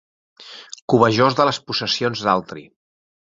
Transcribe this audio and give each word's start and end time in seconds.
Cobejós 0.93 1.37
de 1.41 1.45
les 1.49 1.59
possessions 1.67 2.25
d'altri. 2.29 2.65